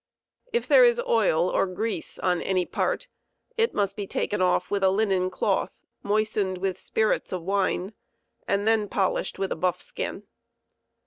< 0.29 0.41
If 0.51 0.67
there 0.67 0.83
is 0.83 0.99
oil 1.01 1.47
or 1.47 1.67
grease 1.67 2.17
on 2.17 2.41
any 2.41 2.65
part 2.65 3.07
it 3.55 3.75
most 3.75 3.95
be 3.95 4.07
taken 4.07 4.41
off 4.41 4.71
with 4.71 4.81
a 4.83 4.89
linen 4.89 5.29
cloth, 5.29 5.83
moistened 6.01 6.57
with 6.57 6.79
spirits 6.79 7.31
of 7.31 7.43
wine, 7.43 7.93
and 8.47 8.67
then 8.67 8.87
polished 8.89 9.37
with 9.37 9.51
a 9.51 9.55
buff 9.55 9.79
skin. 9.79 10.23